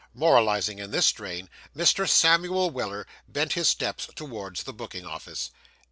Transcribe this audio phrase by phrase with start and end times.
[0.15, 1.47] Moralising in this strain,
[1.77, 2.09] Mr.
[2.09, 5.51] Samuel Weller bent his steps towards the booking office.